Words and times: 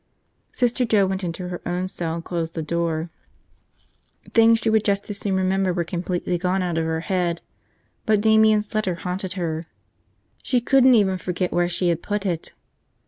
Sister 0.51 0.83
Joe 0.83 1.05
went 1.05 1.23
into 1.23 1.49
her 1.49 1.61
own 1.63 1.87
cell 1.87 2.15
and 2.15 2.25
closed 2.25 2.55
the 2.55 2.63
door. 2.63 3.11
Things 4.33 4.57
she 4.57 4.71
would 4.71 4.83
just 4.83 5.07
as 5.11 5.19
soon 5.19 5.35
remember 5.35 5.71
were 5.71 5.83
completely 5.83 6.39
gone 6.39 6.63
out 6.63 6.79
of 6.79 6.85
her 6.85 7.01
head, 7.01 7.39
but 8.07 8.19
Damian's 8.19 8.73
letter 8.73 8.95
haunted 8.95 9.33
her. 9.33 9.67
She 10.41 10.59
couldn't 10.59 10.95
even 10.95 11.19
forget 11.19 11.51
where 11.53 11.69
she 11.69 11.89
had 11.89 12.01
put 12.01 12.25
it. 12.25 12.51